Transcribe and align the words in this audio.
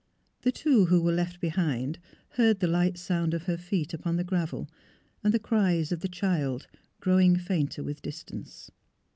The 0.41 0.51
two 0.51 0.85
who 0.85 0.99
were 0.99 1.11
left 1.11 1.39
behind 1.39 1.99
heard 2.29 2.59
the 2.59 2.65
light 2.67 2.97
sound 2.97 3.35
of 3.35 3.43
her 3.43 3.55
feet 3.55 3.93
upon 3.93 4.15
the 4.15 4.23
gravel, 4.23 4.67
and 5.23 5.31
the 5.31 5.37
cries 5.37 5.91
of 5.91 5.99
the 5.99 6.07
child, 6.09 6.65
grow 6.99 7.19
ing 7.19 7.35
fainter 7.37 7.83
with 7.83 8.01
distance. 8.01 8.71